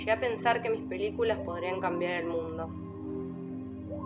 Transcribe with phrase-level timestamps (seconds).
[0.00, 2.70] Llegué a pensar que mis películas podrían cambiar el mundo.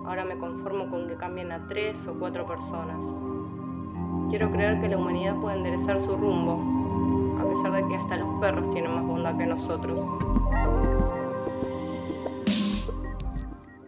[0.04, 3.04] Ahora me conformo con que cambien a tres o cuatro personas.
[4.28, 8.40] Quiero creer que la humanidad puede enderezar su rumbo, a pesar de que hasta los
[8.40, 10.00] perros tienen más bondad que nosotros.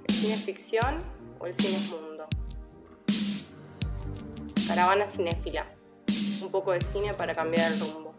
[0.06, 1.02] ¿El cine es ficción
[1.40, 2.26] o el cine es mundo?
[4.68, 5.66] Caravana cinéfila.
[6.40, 8.15] Un poco de cine para cambiar el rumbo.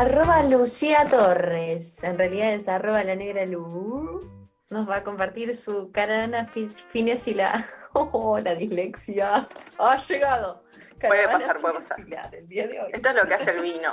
[0.00, 4.22] Arroba Lucía Torres, en realidad es arroba la negra Lu,
[4.70, 6.50] nos va a compartir su caravana
[6.88, 7.66] finesila.
[7.92, 9.48] Oh, la dislexia.
[9.78, 10.62] Ha llegado.
[11.00, 11.98] puede pasar, puede pasar.
[12.00, 13.92] Esto es lo que hace el vino,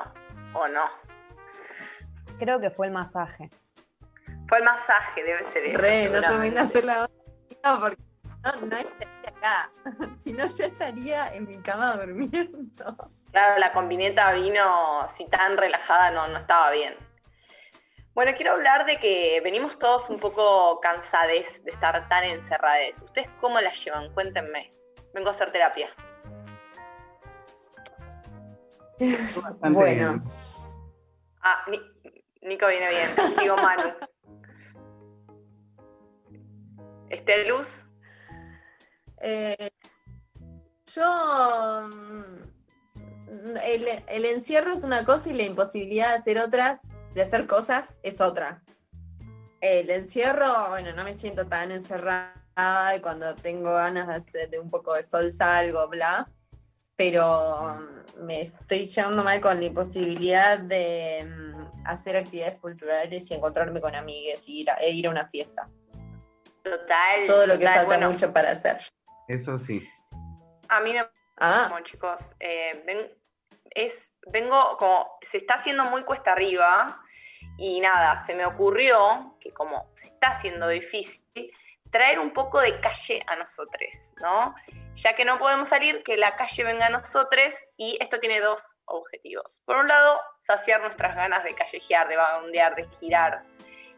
[0.53, 0.85] ¿o no?
[2.37, 3.49] Creo que fue el masaje.
[4.47, 5.77] Fue el masaje, debe ser eso.
[5.79, 7.09] Re, no te a hacer la
[7.65, 8.03] no, porque
[8.45, 9.71] no, no estaría acá.
[10.15, 13.11] si no, ya estaría en mi cama durmiendo.
[13.37, 16.97] Claro, la combineta vino así tan relajada no, no estaba bien.
[18.15, 23.03] Bueno, quiero hablar de que venimos todos un poco cansades de estar tan encerrados.
[23.03, 24.11] ¿Ustedes cómo las llevan?
[24.15, 24.73] Cuéntenme.
[25.13, 25.87] Vengo a hacer terapia.
[29.69, 30.23] bueno.
[31.39, 31.63] Ah,
[32.41, 33.35] Nico viene bien.
[33.39, 33.93] Digo Manu.
[37.11, 37.85] ¿Esteluz?
[39.21, 39.69] Eh,
[40.87, 41.87] yo
[43.63, 46.79] el, encierro es una cosa y la imposibilidad de hacer otras,
[47.13, 48.61] de hacer cosas, es otra.
[49.61, 52.33] El encierro, bueno, no me siento tan encerrada
[52.95, 56.29] y cuando tengo ganas de, hacer, de un poco de sol salgo, bla,
[56.95, 63.33] pero mm, me estoy llevando mal con la imposibilidad de mm, hacer actividades culturales y
[63.33, 65.69] encontrarme con amigues y ir a, e ir a una fiesta.
[66.63, 67.25] Total.
[67.25, 68.79] Todo lo que falta mucho para hacer.
[69.27, 69.87] Eso sí.
[70.69, 71.67] A mí me Ah.
[71.69, 73.11] Como chicos, eh, ven,
[73.77, 77.01] es, vengo como, se está haciendo muy cuesta arriba
[77.57, 81.51] y nada, se me ocurrió que como se está haciendo difícil,
[81.91, 84.55] traer un poco de calle a nosotros, ¿no?
[84.95, 88.77] Ya que no podemos salir, que la calle venga a nosotros y esto tiene dos
[88.85, 89.61] objetivos.
[89.65, 93.43] Por un lado, saciar nuestras ganas de callejear, de vagabundear, de girar.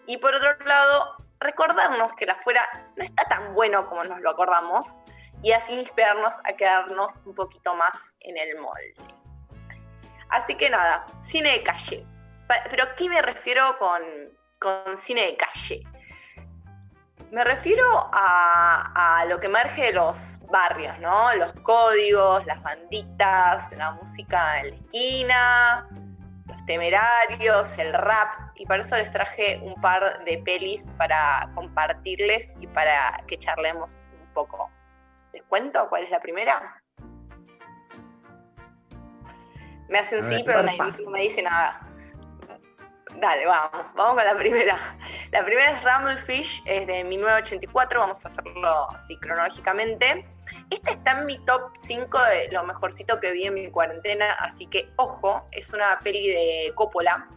[0.06, 4.30] Y por otro lado, recordarnos que la afuera no está tan bueno como nos lo
[4.30, 5.00] acordamos
[5.42, 9.19] y así inspirarnos a quedarnos un poquito más en el molde.
[10.30, 12.06] Así que nada, cine de calle.
[12.70, 15.84] Pero ¿a qué me refiero con, cine de calle?
[17.32, 21.34] Me refiero a, lo que emerge de los barrios, ¿no?
[21.36, 25.88] Los códigos, las banditas, la música en la esquina,
[26.48, 28.34] los temerarios, el rap.
[28.56, 34.04] Y para eso les traje un par de pelis para compartirles y para que charlemos
[34.20, 34.72] un poco.
[35.34, 36.79] ¿Les cuento cuál es la primera?
[39.90, 41.82] Me hacen sí, pero no me dice nada.
[43.16, 44.98] Dale, vamos, vamos con la primera.
[45.32, 50.26] La primera es Rumblefish, es de 1984, vamos a hacerlo así cronológicamente.
[50.70, 54.68] Esta está en mi top 5 de lo mejorcito que vi en mi cuarentena, así
[54.68, 57.28] que ojo, es una peli de Coppola.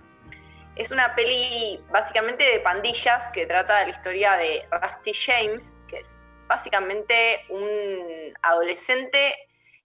[0.77, 5.99] Es una peli básicamente de pandillas que trata de la historia de Rusty James, que
[5.99, 9.35] es básicamente un adolescente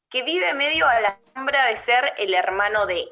[0.09, 3.07] que vive medio a la sombra de ser el hermano de.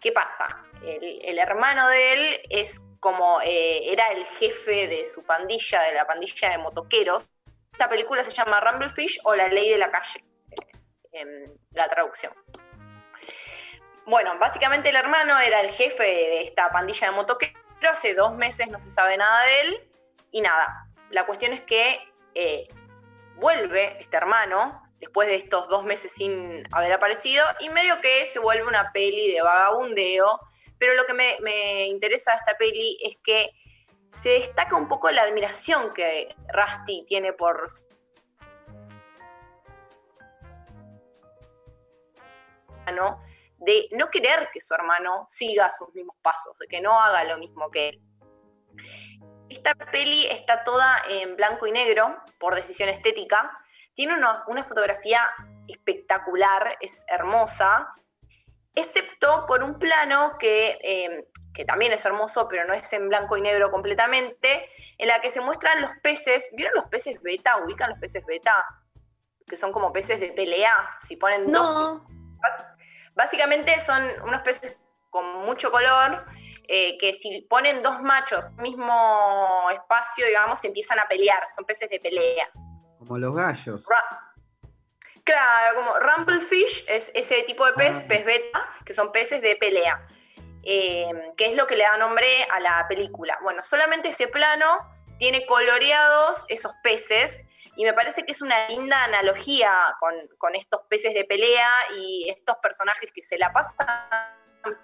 [0.00, 0.46] ¿Qué pasa?
[0.82, 6.06] El, hermano de él es como eh, era el jefe de su pandilla, de la
[6.06, 7.30] pandilla de motoqueros.
[7.72, 10.22] Esta película se llama Rumblefish o La Ley de la Calle,
[11.12, 12.34] en la traducción.
[14.06, 18.68] Bueno, básicamente el hermano era el jefe de esta pandilla de motoqueros, hace dos meses
[18.68, 19.90] no se sabe nada de él
[20.30, 20.86] y nada.
[21.10, 22.68] La cuestión es que eh,
[23.36, 28.38] vuelve este hermano después de estos dos meses sin haber aparecido y medio que se
[28.38, 30.40] vuelve una peli de vagabundeo,
[30.78, 33.50] pero lo que me, interesa de esta peli es que
[34.22, 37.66] se destaca un poco la admiración que Rusty tiene por
[42.86, 43.24] hermano,
[43.58, 47.38] de no querer que su hermano siga sus mismos pasos, de que no haga lo
[47.38, 48.00] mismo que él.
[49.48, 53.63] Esta peli está toda en blanco y negro por decisión estética.
[53.94, 55.30] Tiene una, fotografía
[55.68, 57.88] espectacular, es hermosa,
[58.74, 63.36] excepto por un plano que, eh, que, también es hermoso, pero no es en blanco
[63.36, 64.68] y negro completamente,
[64.98, 66.50] en la que se muestran los peces.
[66.54, 67.56] ¿Vieron los peces beta?
[67.58, 68.64] ¿Ubican los peces beta?
[69.46, 70.74] Que son como peces de pelea.
[71.06, 72.06] Si ponen no.
[73.14, 74.76] Básicamente son unos peces
[75.10, 76.24] con mucho color
[76.66, 81.90] eh, que si ponen dos machos mismo espacio, digamos, se empiezan a pelear, son peces
[81.90, 82.48] de pelea.
[83.06, 83.86] Como los gallos.
[85.24, 88.04] claro, como Rumblefish es ese tipo de pez, ah.
[88.08, 90.06] pez beta, que son peces de pelea.
[90.62, 93.38] Eh, que es lo que le da nombre a la película.
[93.42, 94.66] Bueno, solamente ese plano
[95.18, 97.44] tiene coloreados esos peces
[97.76, 101.68] y me parece que es una linda analogía con, con estos peces de pelea
[101.98, 104.33] y estos personajes que se la pasan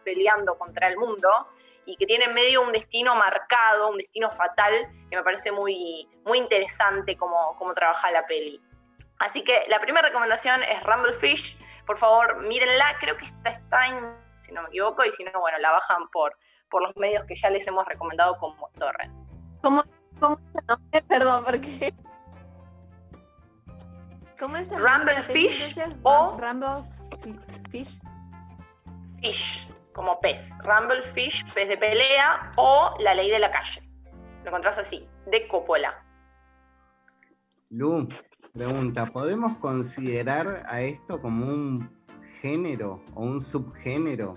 [0.04, 1.28] peleando contra el mundo
[1.86, 4.72] y que tienen medio un destino marcado, un destino fatal,
[5.10, 8.60] que me parece muy, muy interesante cómo, cómo trabaja la peli.
[9.18, 11.58] Así que la primera recomendación es Rumblefish.
[11.86, 12.96] Por favor, mírenla.
[13.00, 16.08] Creo que esta está en, si no me equivoco, y si no, bueno, la bajan
[16.08, 16.36] por,
[16.70, 19.18] por los medios que ya les hemos recomendado como Torrent.
[19.62, 19.84] ¿Cómo,
[20.18, 20.38] cómo
[21.08, 21.94] Perdón, porque...
[24.38, 26.38] ¿Cómo es el Rumblefish o...
[26.38, 28.00] Rumblefish.
[29.20, 30.56] Fish como pez.
[30.64, 33.82] Rumblefish, pez de pelea o La ley de la calle.
[34.42, 36.04] Lo encontrás así, de Coppola.
[37.70, 38.08] Lu,
[38.52, 41.90] pregunta, ¿podemos considerar a esto como un
[42.40, 44.36] género o un subgénero?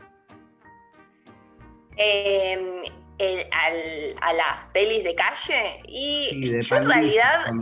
[1.95, 2.83] Em,
[4.21, 7.53] a las pelis de calle y yo en realidad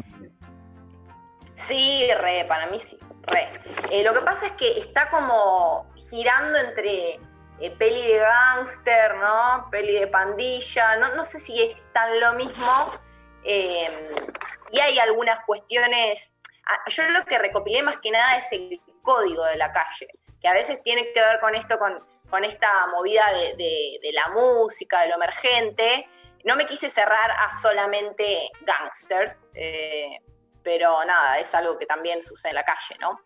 [1.68, 2.98] sí re para mí sí
[3.28, 3.50] re
[3.92, 7.19] eh, lo que pasa es que está como girando entre
[7.62, 9.68] eh, peli de gángster, ¿no?
[9.69, 12.92] Peli de pandilla, no, no sé si es tan lo mismo.
[13.44, 13.94] Em,
[14.72, 16.34] y hay algunas cuestiones.
[16.66, 20.07] Ah, yo lo que recopilé más que nada es el código de la calle,
[20.42, 23.25] que a veces tiene que ver con esto, con, con esta movida
[23.57, 26.06] de, la música, de lo emergente.
[26.44, 30.18] No me quise cerrar a solamente gangsters, eh,
[30.63, 33.22] pero nada, es algo que también sucede en la calle, ¿no?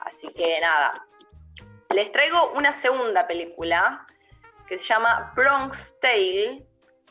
[0.00, 0.92] Así que nada,
[1.94, 4.06] les traigo una segunda película
[4.66, 6.64] que se llama Bronx Tale.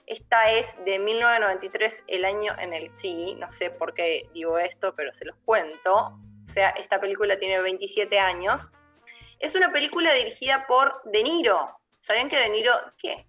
[0.06, 3.36] Esta es de 1993, el año en el sí.
[3.36, 5.94] No sé por qué digo esto, pero se los cuento.
[5.96, 8.72] O sea, esta película tiene 27 años.
[9.40, 11.78] Es una película dirigida por De Niro.
[12.00, 13.28] ¿Sabían que De Niro qué?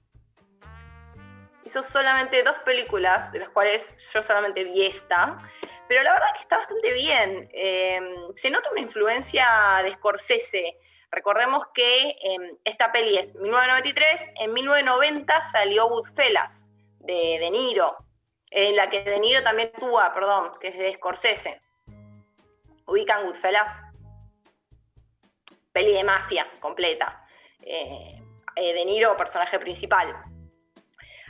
[1.70, 5.38] Hizo solamente dos películas, de las cuales yo solamente vi esta,
[5.87, 7.49] pero la verdad que está bastante bien.
[7.52, 8.00] Eh,
[8.34, 9.46] se nota una influencia
[9.84, 10.76] de Scorsese
[11.11, 16.70] Recordemos que em, esta peli es 1993, en 1990 salió Goodfellas
[17.00, 17.96] de De Niro,
[18.50, 21.61] en la que De Niro también actúa, perdón, que es de Scorsese.
[22.87, 23.82] ¿Ubican Goodfellas?
[25.73, 27.25] Peli de mafia completa.
[27.62, 28.23] Eh,
[28.55, 30.30] eh, de Niro, personaje principal.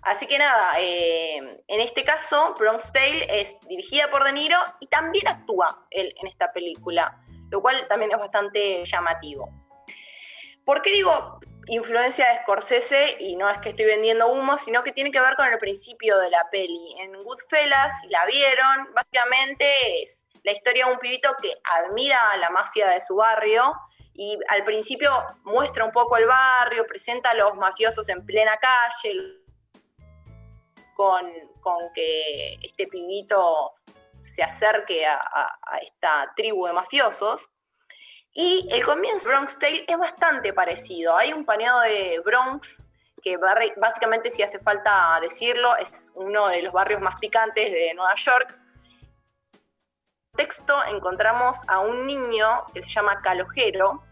[0.02, 4.86] Así que nada, em, en este caso, Bronx Tale es dirigida por De Niro y
[4.86, 7.20] también actúa él en esta película,
[7.50, 9.50] lo cual también es bastante llamativo.
[10.64, 13.16] ¿Por qué digo influencia de Scorsese?
[13.20, 16.18] Y no es que estoy vendiendo humo, sino que tiene que ver con el principio
[16.18, 16.96] de la peli.
[17.00, 22.36] En Goodfellas, si la vieron, básicamente es la historia de un pibito que admira a
[22.38, 23.74] la mafia de su barrio
[24.14, 25.10] y al principio
[25.44, 29.39] muestra un poco el barrio, presenta a los mafiosos en plena calle,
[31.62, 33.72] con, que este pibito
[34.22, 37.50] se acerque a esta tribu de mafiosos.
[38.32, 41.16] Y el comienzo de Bronx Tale es bastante parecido.
[41.16, 42.86] Hay un paneado de Bronx
[43.22, 48.14] que básicamente, si hace falta decirlo, es uno de los barrios más picantes de Nueva
[48.14, 48.56] York.
[49.52, 54.02] En texto encontramos a un niño que se llama Calojero,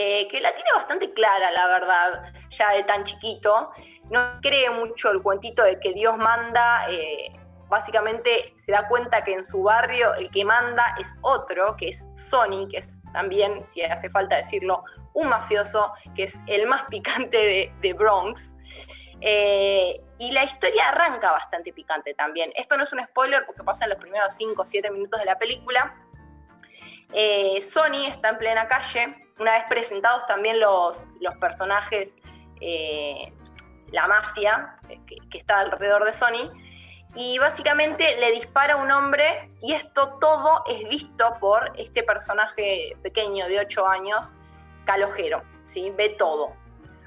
[0.00, 3.72] eh, que la tiene bastante clara, la verdad, ya de tan chiquito.
[4.12, 7.32] No cree mucho el cuentito de que Dios manda eh,
[7.68, 12.08] básicamente se da cuenta que en su barrio el que manda es otro, que es
[12.12, 17.72] Sony, que es también, si hace falta decirlo, un mafioso, que es el más picante
[17.82, 18.54] de, Bronx.
[19.20, 22.52] Eh, y la historia arranca bastante picante también.
[22.54, 25.26] Esto no es un spoiler porque pasa en los primeros 5 o 7 minutos de
[25.26, 25.92] la película.
[27.12, 29.27] Eh, Sony está en plena calle.
[29.38, 32.16] Una vez presentados también los, los personajes,
[32.60, 33.32] eh,
[33.92, 34.76] la mafia
[35.06, 36.50] que, está alrededor de Sony,
[37.14, 43.46] y básicamente le dispara un hombre y esto todo es visto por este personaje pequeño
[43.48, 44.34] de 8 años,
[44.84, 45.90] Calojero, ¿sí?
[45.90, 46.54] ve todo.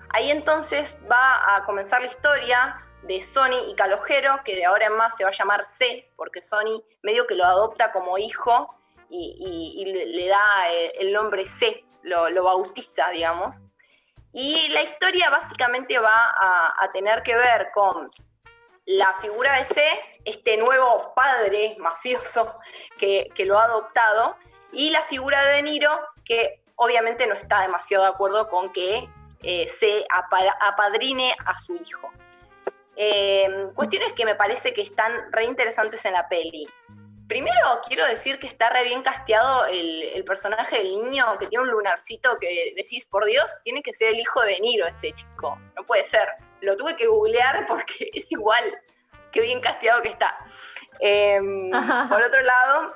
[0.10, 4.94] Ahí entonces va a comenzar la historia de Sony y Calojero, que de ahora en
[4.94, 8.76] más se va a llamar C, porque Sony medio que lo adopta como hijo
[9.10, 13.55] y, le, da eh, el nombre C, lo, bautiza, digamos.
[14.34, 16.34] Y la historia básicamente va
[16.79, 18.08] a tener que ver con
[18.86, 19.84] la figura de C,
[20.25, 22.60] este nuevo padre mafioso
[22.98, 24.38] que, lo ha adoptado,
[24.72, 29.08] y la figura de De Niro, que obviamente no está demasiado de acuerdo con que
[29.43, 30.05] eh, se
[30.62, 32.12] apadrine a su hijo.
[32.96, 36.67] Em, cuestiones que me parece que están re interesantes en la peli.
[37.32, 41.72] Primero quiero decir que está re bien casteado el, personaje del niño que tiene un
[41.72, 45.58] lunarcito que decís, por Dios, tiene que ser el hijo de Niro este chico.
[45.78, 46.28] No puede ser.
[46.60, 48.66] Lo tuve que googlear porque es igual.
[49.32, 50.46] Qué bien casteado que está.
[51.00, 51.72] Em,
[52.10, 52.96] por otro lado,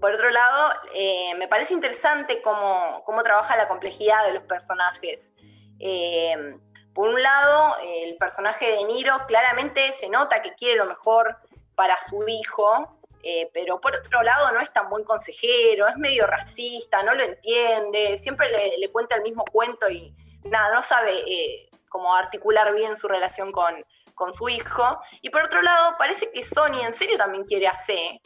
[0.00, 5.34] por otro lado, eh, me parece interesante cómo, cómo, trabaja la complejidad de los personajes.
[5.80, 6.58] Em,
[6.94, 11.36] por un lado, el personaje de Niro claramente se nota que quiere lo mejor
[11.74, 16.26] para su hijo, eh, pero por otro lado no es tan buen consejero, es medio
[16.26, 18.48] racista, no lo entiende, siempre
[18.78, 23.52] le, cuenta el mismo cuento y nada, no sabe eh, cómo articular bien su relación
[23.52, 23.84] con,
[24.32, 24.98] su hijo.
[25.22, 28.20] Y por otro lado, parece que Sony en serio también quiere hacer.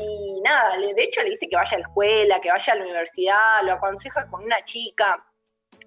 [0.00, 2.82] Y nada, de hecho le dice que vaya a la escuela, que vaya a la
[2.82, 5.24] universidad, lo aconseja con una chica,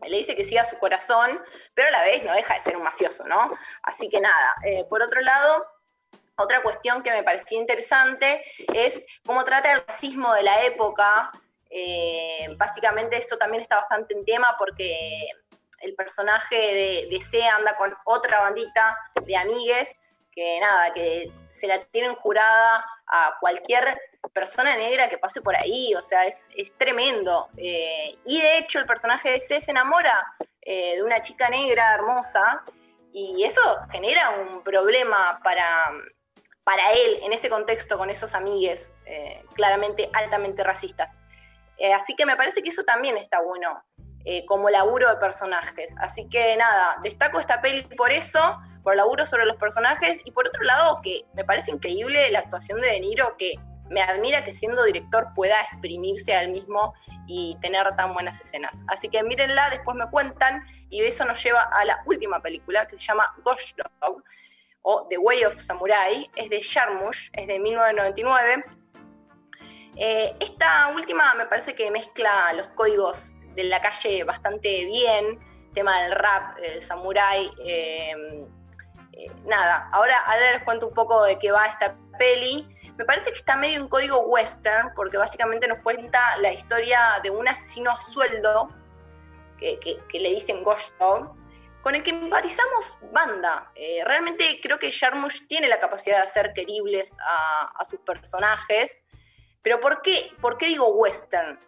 [0.08, 1.42] le dice que siga su corazón,
[1.74, 3.52] pero a la vez no deja de ser un mafioso, ¿no?
[3.84, 5.66] Así que nada, eh, por otro lado,
[6.36, 11.32] otra cuestión que me parecía interesante es cómo trata el racismo de la época.
[11.70, 15.30] Eh, básicamente eso también está bastante en tema porque
[15.80, 19.98] el personaje de, de C anda con otra bandita de amigues
[20.32, 24.00] que nada, que se la tienen jurada a cualquier
[24.34, 27.50] persona negra que pase por ahí, o sea, es, tremendo.
[27.58, 31.94] Eh, y de hecho el personaje de C se enamora eh, de una chica negra
[31.94, 32.64] hermosa
[33.12, 33.62] y eso
[33.92, 35.92] genera un problema para,
[36.64, 41.22] para él en ese contexto con esos amigues eh, claramente altamente racistas.
[41.78, 43.84] Eh, así que me parece que eso también está bueno
[44.26, 45.96] eh, como laburo de personajes.
[46.00, 50.48] Así que nada, destaco esta peli por eso, por laburo sobre los personajes y por
[50.48, 53.56] otro lado que me parece increíble la actuación de De Niro que
[53.90, 56.94] me admira que siendo director pueda exprimirse al mismo
[57.28, 58.82] y tener tan buenas escenas.
[58.88, 62.98] Así que mírenla, después me cuentan y eso nos lleva a la última película que
[62.98, 64.24] se llama Ghost Dog,
[64.84, 68.64] o The Way of Samurai, es de Sharmush, es de 1999.
[69.98, 75.40] Eh, esta última me parece que mezcla los códigos de la calle bastante bien,
[75.74, 77.52] tema del rap, el samurai.
[77.66, 78.14] Eh,
[79.14, 82.68] eh, nada, ahora, ahora les cuento un poco de qué va esta peli.
[82.98, 87.30] Me parece que está medio en código western, porque básicamente nos cuenta la historia de
[87.30, 88.70] un asesino a sueldo,
[89.58, 91.36] que, que le dicen Ghost Dog,
[91.82, 93.72] con el que empatizamos banda.
[93.76, 99.04] Eh, realmente creo que Jarmusch tiene la capacidad de hacer queribles a, sus personajes,
[99.62, 101.60] pero ¿por qué, ¿por qué digo western?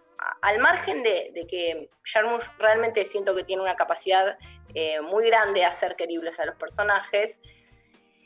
[0.42, 4.38] Al margen de, que Jarmusch realmente siento que tiene una capacidad
[4.74, 7.42] eh, muy grande de hacer queribles a los personajes,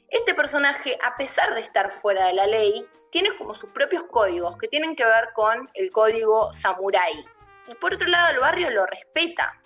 [0.09, 4.57] este personaje, a pesar de estar fuera de la ley, tiene como sus propios códigos
[4.57, 7.13] que tienen que ver con el código samurai.
[7.67, 9.61] Y por otro lado, el barrio lo respeta.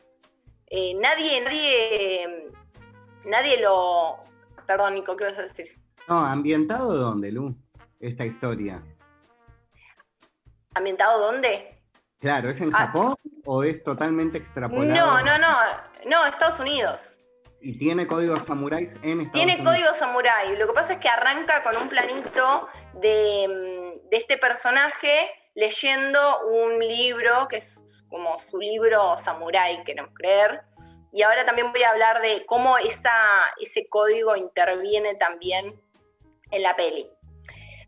[0.73, 2.49] Eh, nadie, nadie,
[3.25, 4.23] nadie lo...
[4.65, 5.77] Perdón, Nico, ¿qué vas a decir?
[6.07, 7.53] No, ¿ambientado dónde, Lu?
[7.99, 8.81] Esta historia.
[10.73, 11.77] ¿Ambientado dónde?
[12.19, 12.85] Claro, ¿es en ah.
[12.85, 14.95] Japón o es totalmente extrapolado?
[14.95, 15.57] No, no, no,
[16.05, 17.17] no, Estados Unidos.
[17.59, 20.55] ¿Y tiene códigos samuráis en Estados Tiene código samurái.
[20.55, 26.79] Lo que pasa es que arranca con un planito de, de este personaje leyendo un
[26.79, 30.61] libro que es como su libro samurái, queremos creer.
[31.11, 33.13] Y ahora también voy a hablar de cómo esa,
[33.59, 35.81] ese código interviene también
[36.51, 37.09] en la peli.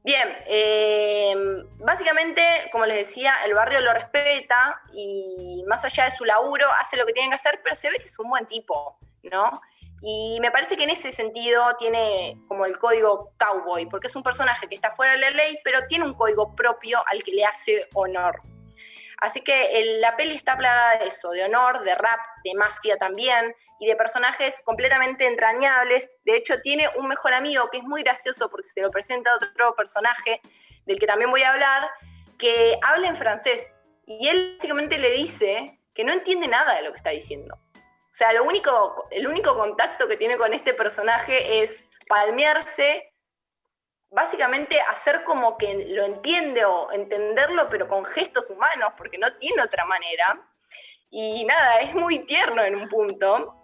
[0.04, 1.34] Bien, eh,
[1.78, 2.44] básicamente,
[2.74, 7.06] como les decía, el barrio lo respeta y más allá de su laburo hace lo
[7.06, 9.62] que tiene que hacer, pero se ve que es un buen tipo, ¿no?
[10.06, 14.24] Y me parece que en ese sentido tiene como el código cowboy, porque es un
[14.24, 17.46] personaje que está fuera de la ley, pero tiene un código propio al que le
[17.46, 18.42] hace honor.
[19.20, 23.56] Así que la peli está plagada de eso, de honor, de rap, de mafia también,
[23.80, 26.12] y de personajes completamente entrañables.
[26.26, 29.74] De hecho, tiene un mejor amigo que es muy gracioso porque se lo presenta otro
[29.74, 30.42] personaje
[30.86, 31.90] del que también voy a hablar,
[32.38, 33.74] que habla en francés.
[34.06, 37.58] Y él básicamente le dice que no entiende nada de lo que está diciendo.
[38.14, 43.12] O sea, lo único, el único contacto que tiene con este personaje es palmearse,
[44.12, 49.64] básicamente hacer como que lo entiende o entenderlo, pero con gestos humanos, porque no tiene
[49.64, 50.48] otra manera.
[51.10, 53.60] Y nada, es muy tierno en un punto,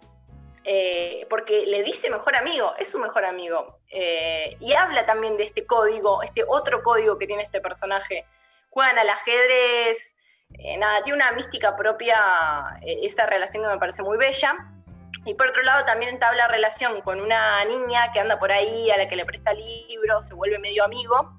[0.64, 3.78] eh, porque le dice mejor amigo, es su mejor amigo.
[3.88, 8.26] Eh, y habla también de este código, este otro código que tiene este personaje.
[8.68, 10.16] Juegan al ajedrez,
[10.58, 12.16] eh, nada, tiene una mística propia
[12.82, 14.54] eh, esta relación que me parece muy bella.
[15.24, 18.96] Y por otro lado también entabla relación con una niña que anda por ahí, a
[18.96, 21.38] la que le presta libros, se vuelve medio amigo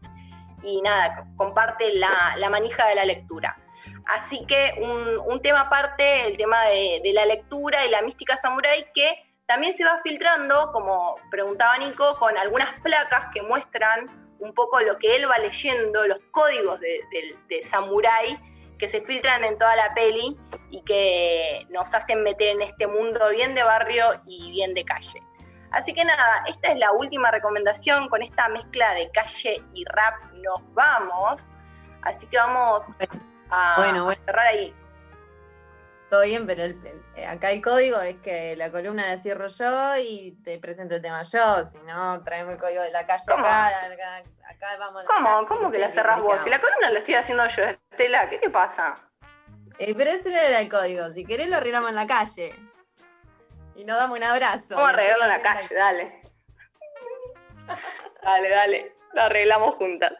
[0.63, 3.57] y nada, comparte la, manija de la lectura.
[4.05, 4.73] Así que
[5.25, 9.83] un, tema aparte, el tema de, la lectura y la mística samurái, que también se
[9.83, 14.05] va filtrando, como preguntaba Nico, con algunas placas que muestran
[14.39, 17.01] un poco lo que él va leyendo, los códigos de,
[17.49, 18.39] de samurái
[18.81, 20.35] que se filtran en toda la peli
[20.71, 25.21] y que nos hacen meter en este mundo bien de barrio y bien de calle.
[25.69, 28.09] Así que nada, esta es la última recomendación.
[28.09, 31.47] Con esta mezcla de calle y rap nos vamos.
[32.01, 32.85] Así que vamos
[33.51, 34.73] a, cerrar ahí.
[36.11, 36.63] Todo bien, pero
[37.25, 41.23] acá el código es que la columna la cierro yo y te presento el tema
[41.23, 41.63] yo.
[41.63, 45.05] Si no, traemos el código de la calle acá, acá, vamos.
[45.05, 45.45] ¿Cómo?
[45.45, 46.41] ¿Cómo que la cerrás vos?
[46.41, 49.01] Si la columna la estoy haciendo yo, Estela, ¿qué te pasa?
[49.79, 51.07] Eh, pero ese no era el código.
[51.13, 52.55] Si querés, lo arreglamos en la calle.
[53.77, 54.75] Y nos damos un abrazo.
[54.75, 56.21] Vamos a arreglarlo en la calle, dale.
[58.21, 58.95] dale, dale.
[59.13, 60.11] Lo arreglamos juntas.